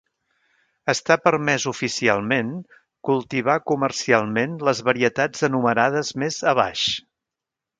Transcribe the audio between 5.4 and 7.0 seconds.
enumerades més abaix.